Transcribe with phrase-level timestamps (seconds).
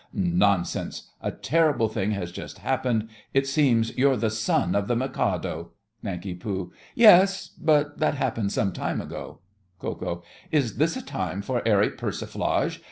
[0.13, 1.11] Nonsense!
[1.21, 3.07] A terrible thing has just happened.
[3.35, 5.73] It seems you're the son of the Mikado.
[6.01, 6.43] NANK.
[6.95, 9.41] Yes, but that happened some time ago.
[9.77, 10.23] KO.
[10.49, 12.79] Is this a time for airy persiflage?